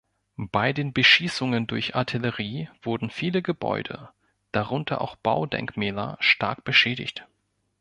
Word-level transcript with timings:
Bei 0.51 0.73
den 0.73 0.93
Beschießungen 0.93 1.67
durch 1.67 1.93
Artillerie 1.95 2.69
wurden 2.81 3.11
viele 3.11 3.43
Gebäude, 3.43 4.09
darunter 4.51 4.99
auch 4.99 5.15
Baudenkmäler, 5.15 6.17
stark 6.19 6.63
beschädigt. 6.63 7.27